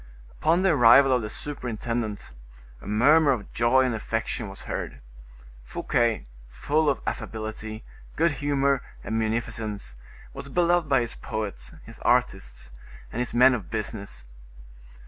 Upon 0.31 0.63
the 0.63 0.71
arrival 0.71 1.11
of 1.11 1.21
the 1.21 1.29
superintendent, 1.29 2.31
a 2.81 2.87
murmur 2.87 3.29
of 3.33 3.53
joy 3.53 3.85
and 3.85 3.93
affection 3.93 4.49
was 4.49 4.61
heard; 4.61 4.99
Fouquet, 5.61 6.25
full 6.47 6.89
of 6.89 6.99
affability, 7.05 7.83
good 8.15 8.31
humor, 8.41 8.81
and 9.03 9.19
munificence, 9.19 9.93
was 10.33 10.49
beloved 10.49 10.89
by 10.89 11.01
his 11.01 11.13
poets, 11.13 11.75
his 11.83 11.99
artists, 11.99 12.71
and 13.11 13.19
his 13.19 13.35
men 13.35 13.53
of 13.53 13.69
business. 13.69 14.25